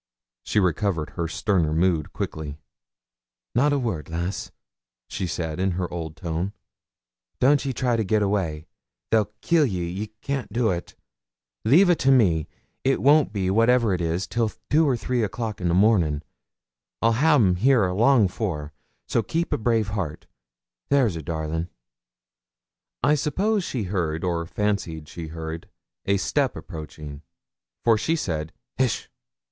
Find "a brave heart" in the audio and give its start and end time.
19.53-20.25